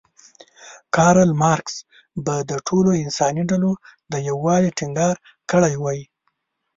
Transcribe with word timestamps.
کارل 0.95 1.31
مارکس 1.41 1.75
به 2.25 2.35
د 2.49 2.51
ټولو 2.67 2.91
انساني 3.03 3.43
ډلو 3.51 3.71
د 4.11 4.13
یووالي 4.29 4.71
ټینګار 4.77 5.15
کړی 5.51 5.75
وی. 5.83 5.99